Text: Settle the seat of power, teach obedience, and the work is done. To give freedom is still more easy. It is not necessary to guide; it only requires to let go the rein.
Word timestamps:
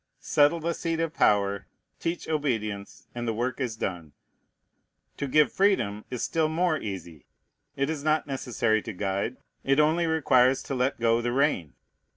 Settle 0.19 0.59
the 0.59 0.73
seat 0.73 0.99
of 0.99 1.13
power, 1.13 1.67
teach 1.99 2.27
obedience, 2.27 3.05
and 3.13 3.27
the 3.27 3.33
work 3.33 3.59
is 3.61 3.75
done. 3.77 4.13
To 5.17 5.27
give 5.27 5.51
freedom 5.51 6.05
is 6.09 6.23
still 6.23 6.49
more 6.49 6.79
easy. 6.79 7.27
It 7.75 7.87
is 7.87 8.03
not 8.03 8.25
necessary 8.25 8.81
to 8.81 8.93
guide; 8.93 9.37
it 9.63 9.79
only 9.79 10.07
requires 10.07 10.63
to 10.63 10.73
let 10.73 10.99
go 10.99 11.21
the 11.21 11.31
rein. 11.31 11.73